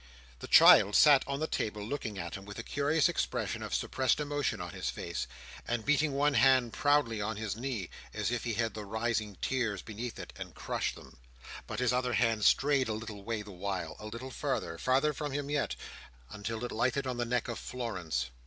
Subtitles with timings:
[0.39, 4.19] The child sat on the table looking at him, with a curious expression of suppressed
[4.19, 5.27] emotion in his face,
[5.67, 9.83] and beating one hand proudly on his knee as if he had the rising tears
[9.83, 11.17] beneath it, and crushed them.
[11.67, 15.51] But his other hand strayed a little way the while, a little farther—farther from him
[15.51, 18.31] yet—until it lighted on the neck of Florence.